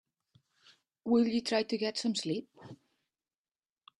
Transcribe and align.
Will 1.05 1.27
you 1.27 1.41
try 1.43 1.61
to 1.61 1.77
get 1.77 1.95
some 1.95 2.15
sleep? 2.15 2.49